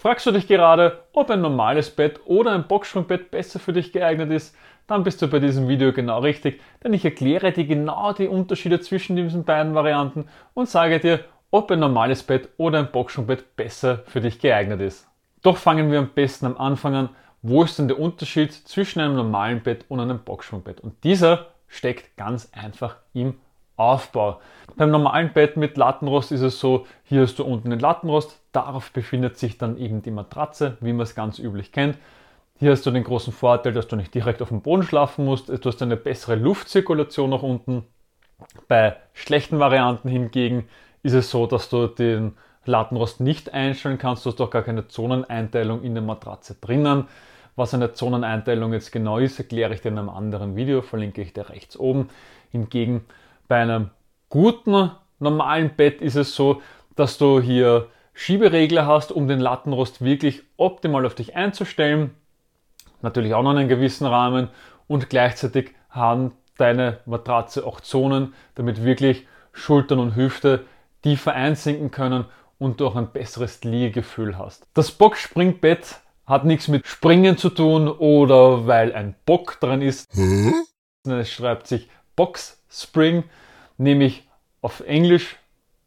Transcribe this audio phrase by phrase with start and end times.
[0.00, 4.30] Fragst du dich gerade, ob ein normales Bett oder ein Boxsprungbett besser für dich geeignet
[4.30, 4.56] ist?
[4.86, 8.80] Dann bist du bei diesem Video genau richtig, denn ich erkläre dir genau die Unterschiede
[8.80, 10.24] zwischen diesen beiden Varianten
[10.54, 15.06] und sage dir, ob ein normales Bett oder ein Boxsprungbett besser für dich geeignet ist.
[15.42, 17.10] Doch fangen wir am besten am Anfang an.
[17.42, 20.80] Wo ist denn der Unterschied zwischen einem normalen Bett und einem Boxsprungbett?
[20.80, 23.34] Und dieser steckt ganz einfach im
[23.76, 24.40] Aufbau.
[24.76, 28.90] Beim normalen Bett mit Lattenrost ist es so, hier hast du unten den Lattenrost, darauf
[28.92, 31.96] befindet sich dann eben die Matratze, wie man es ganz üblich kennt.
[32.58, 35.48] Hier hast du den großen Vorteil, dass du nicht direkt auf dem Boden schlafen musst,
[35.48, 37.84] du hast eine bessere Luftzirkulation nach unten.
[38.68, 40.68] Bei schlechten Varianten hingegen
[41.02, 44.88] ist es so, dass du den Lattenrost nicht einstellen kannst, du hast auch gar keine
[44.88, 47.06] Zoneneinteilung in der Matratze drinnen.
[47.56, 51.32] Was eine Zoneneinteilung jetzt genau ist, erkläre ich dir in einem anderen Video, verlinke ich
[51.32, 52.08] dir rechts oben.
[52.50, 53.04] Hingegen
[53.48, 53.90] bei einem
[54.28, 56.62] guten normalen Bett ist es so,
[56.96, 62.14] dass du hier Schieberegler hast, um den Lattenrost wirklich optimal auf dich einzustellen.
[63.02, 64.48] Natürlich auch noch einen gewissen Rahmen
[64.86, 70.66] und gleichzeitig haben deine Matratze auch Zonen, damit wirklich Schultern und Hüfte
[71.02, 72.26] tiefer einsinken können
[72.58, 74.68] und du auch ein besseres Liegegefühl hast.
[74.74, 80.12] Das Box-Springbett hat nichts mit Springen zu tun oder weil ein Bock dran ist.
[81.04, 83.24] Es schreibt sich Box Spring,
[83.78, 84.28] nämlich
[84.60, 85.36] auf Englisch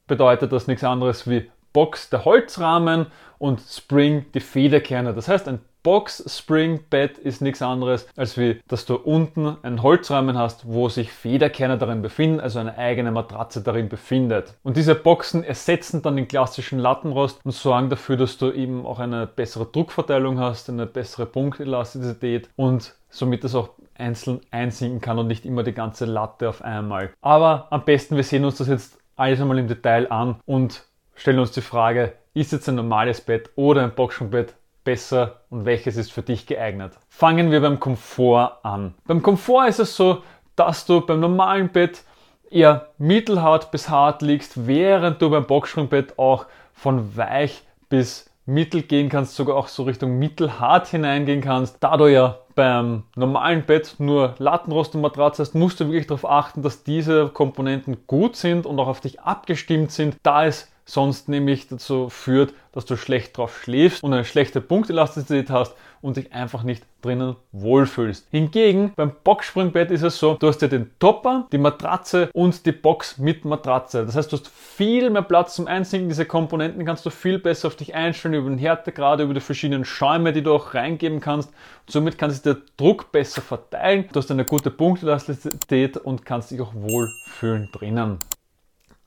[0.08, 3.08] bedeutet das nichts anderes wie Box der Holzrahmen
[3.40, 5.14] und Spring die Federkerne.
[5.14, 9.84] Das heißt, ein Box Spring Bed ist nichts anderes, als wie, dass du unten einen
[9.84, 14.56] Holzrahmen hast, wo sich Federkerne darin befinden, also eine eigene Matratze darin befindet.
[14.64, 19.00] Und diese Boxen ersetzen dann den klassischen Lattenrost und sorgen dafür, dass du eben auch
[19.00, 25.28] eine bessere Druckverteilung hast, eine bessere Punktelastizität und somit das auch einzeln einsinken kann und
[25.28, 27.12] nicht immer die ganze Latte auf einmal.
[27.22, 30.86] Aber am besten, wir sehen uns das jetzt alles einmal im Detail an und
[31.16, 35.98] stellen uns die Frage, ist jetzt ein normales Bett oder ein Boxspringbett besser und welches
[35.98, 36.94] ist für dich geeignet?
[37.10, 38.96] Fangen wir beim Komfort an.
[39.06, 40.24] Beim Komfort ist es so,
[40.56, 42.04] dass du beim normalen Bett
[42.50, 49.10] eher mittelhart bis hart liegst, während du beim Boxspringbett auch von weich bis mittel gehen
[49.10, 51.78] kannst, sogar auch so Richtung mittelhart hineingehen kannst.
[51.80, 56.30] Da du ja beim normalen Bett nur Lattenrost und Matratze hast, musst du wirklich darauf
[56.30, 61.30] achten, dass diese Komponenten gut sind und auch auf dich abgestimmt sind, da es sonst
[61.30, 66.34] nämlich dazu führt, dass du schlecht drauf schläfst und eine schlechte Punktelastizität hast und dich
[66.34, 68.28] einfach nicht drinnen wohlfühlst.
[68.32, 72.72] Hingegen beim Boxspringbett ist es so, du hast ja den Topper, die Matratze und die
[72.74, 74.06] Box mit Matratze.
[74.06, 76.10] Das heißt, du hast viel mehr Platz zum Einsinken.
[76.10, 79.86] Diese Komponenten kannst du viel besser auf dich einstellen über den Härtegrad, über die verschiedenen
[79.86, 81.52] Schäume, die du auch reingeben kannst.
[81.88, 84.10] somit kann sich der Druck besser verteilen.
[84.12, 88.20] Du hast eine gute Punktelastizität und kannst dich auch wohlfühlen drinnen.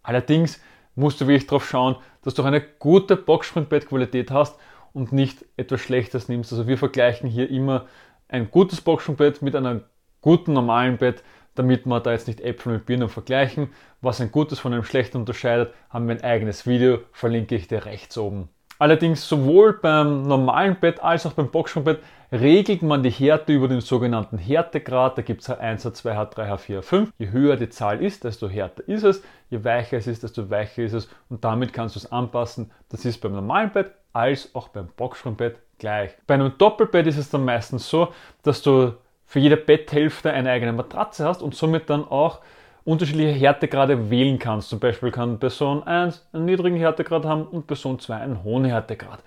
[0.02, 0.60] Allerdings
[0.96, 4.58] musst du wirklich darauf schauen, dass du eine gute Boxspringbettqualität hast
[4.92, 6.52] und nicht etwas Schlechtes nimmst.
[6.52, 7.86] Also wir vergleichen hier immer
[8.28, 9.82] ein gutes Boxspringbett mit einem
[10.20, 11.22] guten normalen Bett,
[11.54, 13.68] damit wir da jetzt nicht Äpfel mit Birnen vergleichen.
[14.00, 17.84] Was ein gutes von einem schlechten unterscheidet, haben wir ein eigenes Video, verlinke ich dir
[17.84, 18.48] rechts oben.
[18.78, 22.00] Allerdings sowohl beim normalen Bett als auch beim Boxspringbett
[22.32, 25.18] regelt man die Härte über den sogenannten Härtegrad.
[25.18, 27.08] Da gibt es H1, H2, H3, H4, H5.
[27.18, 29.22] Je höher die Zahl ist, desto härter ist es.
[29.50, 31.08] Je weicher es ist, desto weicher ist es.
[31.28, 32.70] Und damit kannst du es anpassen.
[32.88, 36.12] Das ist beim normalen Bett als auch beim Boxspringbett gleich.
[36.26, 38.08] Bei einem Doppelbett ist es dann meistens so,
[38.42, 38.94] dass du
[39.26, 42.40] für jede Betthälfte eine eigene Matratze hast und somit dann auch
[42.84, 44.70] unterschiedliche Härtegrade wählen kannst.
[44.70, 49.18] Zum Beispiel kann Person 1 einen niedrigen Härtegrad haben und Person 2 einen hohen Härtegrad.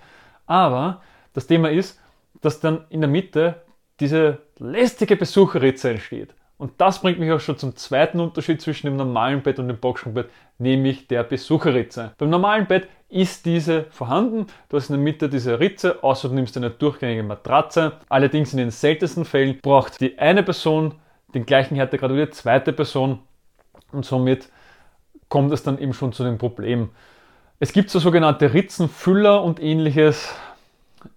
[0.47, 1.01] Aber
[1.33, 1.99] das Thema ist,
[2.41, 3.61] dass dann in der Mitte
[3.99, 6.33] diese lästige Besucherritze entsteht.
[6.57, 9.77] Und das bringt mich auch schon zum zweiten Unterschied zwischen dem normalen Bett und dem
[9.77, 12.11] Boxspringbett, nämlich der Besucherritze.
[12.17, 14.47] Beim normalen Bett ist diese vorhanden.
[14.67, 17.93] Du hast in der Mitte diese Ritze, außer du nimmst eine durchgängige Matratze.
[18.09, 20.95] Allerdings in den seltensten Fällen braucht die eine Person
[21.33, 23.19] den gleichen Härtegrad wie die zweite Person
[23.91, 24.49] und somit
[25.29, 26.89] kommt es dann eben schon zu dem Problem.
[27.59, 30.33] Es gibt so sogenannte Ritzenfüller und ähnliches.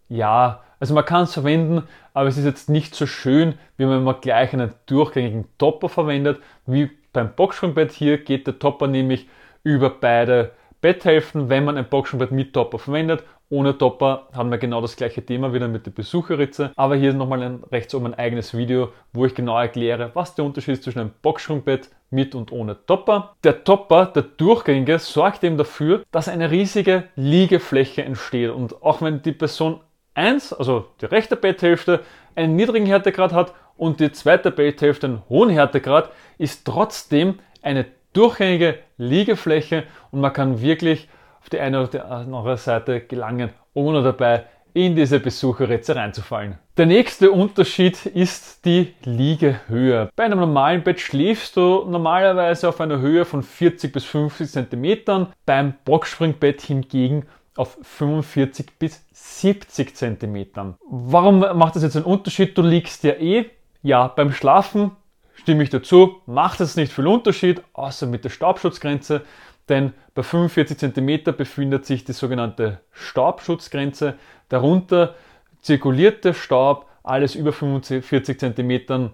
[0.09, 4.03] Ja, also man kann es verwenden, aber es ist jetzt nicht so schön, wie wenn
[4.03, 6.41] man gleich einen durchgängigen Topper verwendet.
[6.67, 9.29] Wie beim Boxspringbett hier geht der Topper nämlich
[9.63, 10.51] über beide
[10.81, 15.23] Betthälften, wenn man ein Boxspringbett mit Topper verwendet ohne Topper haben wir genau das gleiche
[15.25, 16.73] Thema wieder mit der Besucherritze.
[16.75, 20.35] Aber hier ist nochmal ein, rechts oben ein eigenes Video, wo ich genau erkläre, was
[20.35, 23.35] der Unterschied ist zwischen einem Boxschwungbett mit und ohne Topper.
[23.45, 28.51] Der Topper, der durchgängige, sorgt eben dafür, dass eine riesige Liegefläche entsteht.
[28.51, 29.81] Und auch wenn die Person
[30.15, 32.01] 1, also die rechte Betthälfte,
[32.35, 38.79] einen niedrigen Härtegrad hat und die zweite Betthälfte einen hohen Härtegrad, ist trotzdem eine durchgängige
[38.97, 41.09] Liegefläche und man kann wirklich
[41.41, 44.45] auf die eine oder andere Seite gelangen, ohne dabei
[44.75, 46.59] in diese Besucherrätze reinzufallen.
[46.79, 50.09] Der nächste Unterschied ist die Liegehöhe.
[50.17, 55.27] Bei einem normalen Bett schläfst du normalerweise auf einer Höhe von 40 bis 50 cm,
[55.45, 57.27] beim Boxspringbett hingegen
[57.57, 60.77] auf 45 bis 70 cm.
[60.89, 62.57] Warum macht das jetzt einen Unterschied?
[62.57, 63.51] Du liegst ja eh.
[63.83, 64.93] Ja, beim Schlafen
[65.35, 69.23] stimme ich dazu, macht es nicht viel Unterschied, außer mit der Staubschutzgrenze,
[69.69, 74.15] denn bei 45 cm befindet sich die sogenannte Staubschutzgrenze.
[74.49, 75.15] Darunter
[75.61, 79.11] zirkuliert der Staub, alles über 45 cm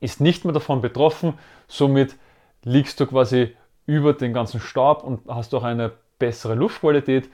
[0.00, 1.34] ist nicht mehr davon betroffen,
[1.68, 2.16] somit
[2.62, 3.56] liegst du quasi
[3.86, 7.30] über den ganzen Staub und hast auch eine bessere Luftqualität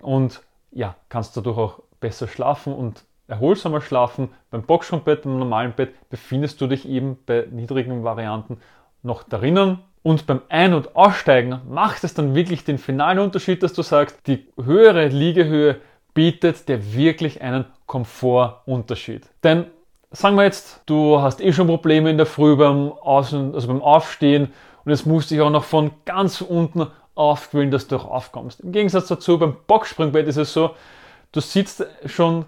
[0.00, 4.30] und ja, kannst dadurch auch besser schlafen und erholsamer schlafen.
[4.50, 8.60] Beim Boxspringbett, beim normalen Bett befindest du dich eben bei niedrigen Varianten
[9.02, 9.80] noch darinnen.
[10.02, 14.26] Und beim Ein- und Aussteigen macht es dann wirklich den finalen Unterschied, dass du sagst,
[14.26, 15.80] die höhere Liegehöhe
[16.14, 19.28] bietet dir wirklich einen Komfortunterschied.
[19.42, 19.66] Denn
[20.10, 23.82] sagen wir jetzt, du hast eh schon Probleme in der Früh beim, Außen, also beim
[23.82, 24.52] Aufstehen
[24.84, 26.86] und jetzt musst du dich auch noch von ganz unten
[27.18, 28.60] aufquillen, dass du auch aufkommst.
[28.60, 30.70] Im Gegensatz dazu beim Boxspringbett ist es so,
[31.32, 32.44] du sitzt schon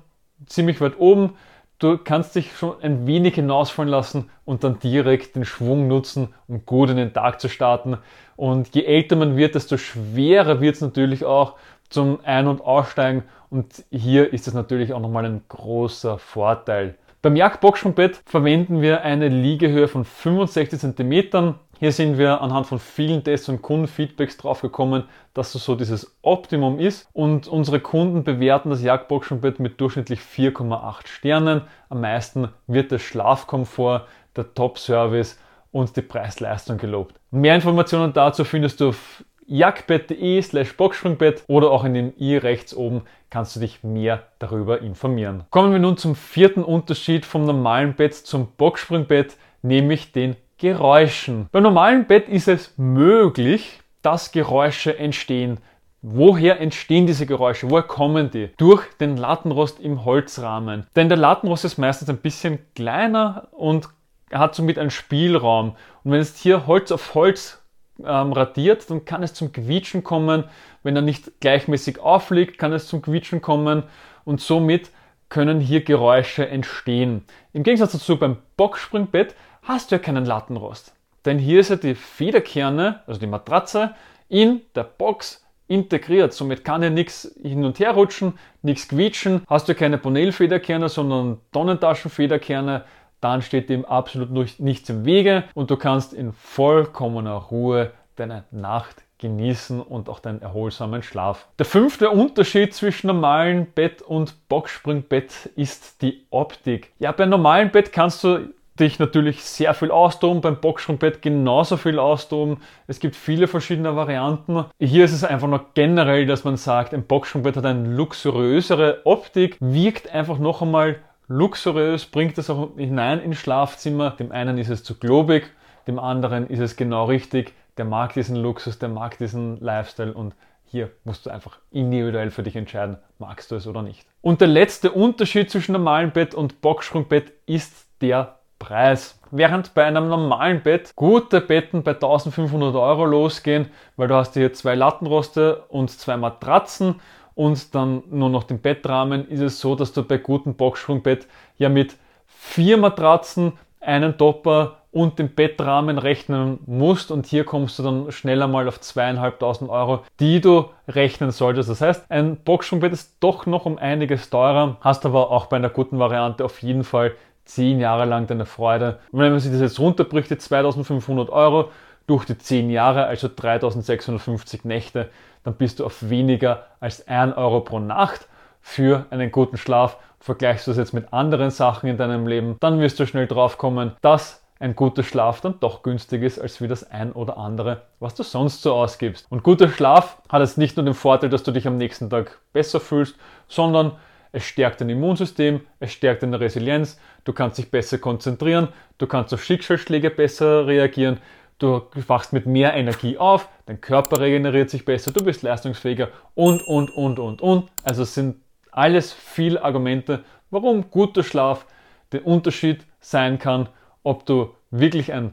[0.46, 1.36] ziemlich weit oben.
[1.78, 6.66] Du kannst dich schon ein wenig hinausfallen lassen und dann direkt den Schwung nutzen, um
[6.66, 7.96] gut in den Tag zu starten.
[8.36, 11.56] Und je älter man wird, desto schwerer wird es natürlich auch
[11.88, 13.24] zum Ein- und Aussteigen.
[13.48, 16.96] Und hier ist es natürlich auch nochmal ein großer Vorteil.
[17.22, 21.54] Beim Jagdboxspringbett verwenden wir eine Liegehöhe von 65 cm.
[21.80, 26.14] Hier sind wir anhand von vielen Tests und Kundenfeedbacks drauf gekommen, dass das so dieses
[26.20, 27.08] Optimum ist.
[27.14, 31.62] Und unsere Kunden bewerten das Jagdboxenbett mit durchschnittlich 4,8 Sternen.
[31.88, 34.02] Am meisten wird der Schlafkomfort,
[34.36, 35.38] der Top-Service
[35.72, 37.18] und die Preis-Leistung gelobt.
[37.30, 42.76] Mehr Informationen dazu findest du auf jagdbett.de slash Boxspringbett oder auch in dem i rechts
[42.76, 45.44] oben kannst du dich mehr darüber informieren.
[45.48, 51.48] Kommen wir nun zum vierten Unterschied vom normalen Bett zum Boxspringbett, nämlich den Geräuschen.
[51.52, 55.58] Beim normalen Bett ist es möglich, dass Geräusche entstehen.
[56.02, 57.70] Woher entstehen diese Geräusche?
[57.70, 58.50] Woher kommen die?
[58.58, 60.86] Durch den Lattenrost im Holzrahmen.
[60.96, 63.88] Denn der Lattenrost ist meistens ein bisschen kleiner und
[64.30, 65.76] hat somit einen Spielraum.
[66.04, 67.62] Und wenn es hier Holz auf Holz
[67.98, 70.44] ähm, radiert, dann kann es zum Quietschen kommen.
[70.82, 73.84] Wenn er nicht gleichmäßig aufliegt, kann es zum Quietschen kommen
[74.24, 74.90] und somit
[75.30, 77.24] können hier Geräusche entstehen.
[77.52, 80.94] Im Gegensatz dazu beim Boxspringbett hast du ja keinen Lattenrost.
[81.24, 83.94] Denn hier ist ja die Federkerne, also die Matratze,
[84.28, 86.32] in der Box integriert.
[86.32, 89.42] Somit kann ja nichts hin und her rutschen, nichts quietschen.
[89.48, 92.84] Hast du keine Bonell-Federkerne, sondern Tonnentaschen-Federkerne,
[93.20, 94.30] dann steht dem absolut
[94.60, 100.40] nichts im Wege und du kannst in vollkommener Ruhe deine Nacht genießen und auch deinen
[100.40, 101.46] erholsamen Schlaf.
[101.58, 106.92] Der fünfte Unterschied zwischen normalen Bett und Boxspringbett ist die Optik.
[106.98, 108.48] Ja, beim normalen Bett kannst du
[108.80, 112.58] dich natürlich sehr viel austoben, beim Boxspringbett genauso viel austoben.
[112.86, 114.64] Es gibt viele verschiedene Varianten.
[114.80, 119.56] Hier ist es einfach nur generell, dass man sagt, ein Boxspringbett hat eine luxuriösere Optik,
[119.60, 120.96] wirkt einfach noch einmal
[121.28, 124.10] luxuriös, bringt es auch hinein ins Schlafzimmer.
[124.10, 125.50] Dem einen ist es zu globig,
[125.86, 127.54] dem anderen ist es genau richtig.
[127.76, 130.34] Der mag diesen Luxus, der mag diesen Lifestyle und
[130.64, 134.06] hier musst du einfach individuell für dich entscheiden, magst du es oder nicht.
[134.20, 139.18] Und der letzte Unterschied zwischen normalem Bett und Boxsprungbett ist der Preis.
[139.32, 144.52] Während bei einem normalen Bett gute Betten bei 1500 Euro losgehen, weil du hast hier
[144.52, 147.00] zwei Lattenroste und zwei Matratzen
[147.34, 151.26] und dann nur noch den Bettrahmen, ist es so, dass du bei gutem Boxsprungbett
[151.58, 157.82] ja mit vier Matratzen, einen Topper und dem Bettrahmen rechnen musst und hier kommst du
[157.82, 161.70] dann schneller mal auf zweieinhalbtausend Euro, die du rechnen solltest.
[161.70, 165.70] Das heißt, ein Boxsprungbett ist doch noch um einiges teurer, hast aber auch bei einer
[165.70, 167.12] guten Variante auf jeden Fall
[167.50, 168.98] zehn Jahre lang deine Freude.
[169.10, 171.70] Und wenn man sich das jetzt runterbricht, die 2500 Euro
[172.06, 175.10] durch die zehn Jahre, also 3650 Nächte,
[175.42, 178.28] dann bist du auf weniger als 1 Euro pro Nacht
[178.60, 179.96] für einen guten Schlaf.
[180.20, 183.58] Vergleichst du das jetzt mit anderen Sachen in deinem Leben, dann wirst du schnell drauf
[183.58, 187.82] kommen, dass ein guter Schlaf dann doch günstig ist als wie das ein oder andere,
[187.98, 189.26] was du sonst so ausgibst.
[189.30, 192.38] Und guter Schlaf hat jetzt nicht nur den Vorteil, dass du dich am nächsten Tag
[192.52, 193.16] besser fühlst,
[193.48, 193.92] sondern
[194.32, 198.68] es stärkt dein Immunsystem, es stärkt deine Resilienz, du kannst dich besser konzentrieren,
[198.98, 201.18] du kannst auf Schicksalsschläge besser reagieren,
[201.58, 206.62] du wachst mit mehr Energie auf, dein Körper regeneriert sich besser, du bist leistungsfähiger und,
[206.62, 207.70] und, und, und, und.
[207.84, 208.36] Also es sind
[208.70, 211.66] alles viele Argumente, warum guter Schlaf
[212.12, 213.68] der Unterschied sein kann,
[214.02, 215.32] ob du wirklich ein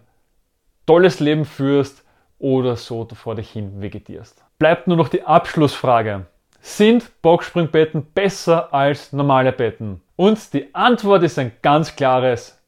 [0.86, 2.04] tolles Leben führst
[2.40, 4.44] oder so vor dich hin vegetierst.
[4.60, 6.26] Bleibt nur noch die Abschlussfrage.
[6.70, 10.02] Sind Boxspringbetten besser als normale Betten?
[10.18, 12.62] Und die Antwort ist ein ganz klares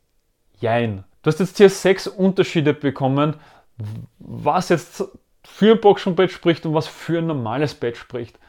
[0.58, 1.04] Jein.
[1.22, 3.36] Du hast jetzt hier sechs Unterschiede bekommen,
[4.18, 5.04] was jetzt
[5.44, 8.40] für ein Boxspringbett spricht und was für ein normales Bett spricht.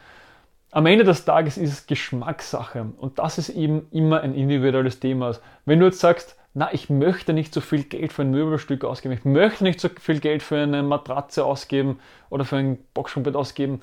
[0.71, 5.35] Am Ende des Tages ist es Geschmackssache und das ist eben immer ein individuelles Thema.
[5.65, 9.15] Wenn du jetzt sagst, na, ich möchte nicht so viel Geld für ein Möbelstück ausgeben,
[9.15, 13.81] ich möchte nicht so viel Geld für eine Matratze ausgeben oder für ein Boxspringbett ausgeben,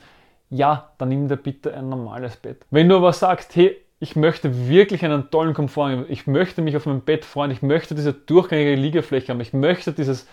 [0.51, 2.65] ja, dann nimm dir bitte ein normales Bett.
[2.71, 6.77] Wenn du aber sagst, hey, ich möchte wirklich einen tollen Komfort haben, ich möchte mich
[6.77, 10.29] auf meinem Bett freuen, ich möchte diese durchgängige Liegefläche haben, ich möchte dieses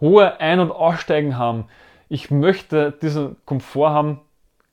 [0.00, 1.66] hohe Ein- und Aussteigen haben,
[2.08, 4.20] ich möchte diesen Komfort haben,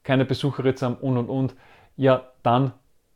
[0.04, 1.56] keine Besucherritze haben und und und,
[1.96, 2.74] ja, dann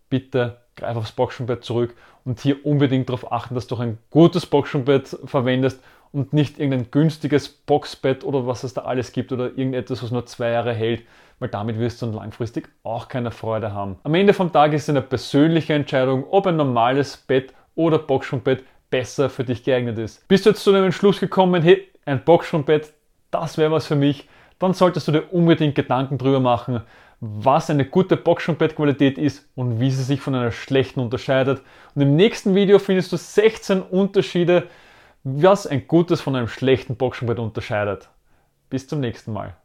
[0.10, 5.18] bitte greif aufs Boxenbett zurück und hier unbedingt darauf achten, dass du ein gutes Boxenbett
[5.26, 5.82] verwendest
[6.12, 10.26] und nicht irgendein günstiges Boxbett oder was es da alles gibt oder irgendetwas, was nur
[10.26, 11.04] zwei Jahre hält,
[11.42, 13.98] weil damit wirst du dann langfristig auch keine Freude haben.
[14.04, 18.64] Am Ende vom Tag ist es eine persönliche Entscheidung, ob ein normales Bett oder Boxspringbett
[18.92, 20.28] besser für dich geeignet ist.
[20.28, 22.94] Bist du jetzt zu dem Entschluss gekommen, hey, ein Boxspringbett,
[23.32, 24.30] das wäre was für mich,
[24.60, 26.82] dann solltest du dir unbedingt Gedanken drüber machen,
[27.22, 31.64] was eine gute Boxspringbettqualität ist und wie sie sich von einer schlechten unterscheidet.
[31.96, 34.68] Und im nächsten Video findest du 16 Unterschiede,
[35.24, 38.10] was ein gutes von einem schlechten Boxspringbett unterscheidet.
[38.70, 39.56] Bis zum nächsten Mal.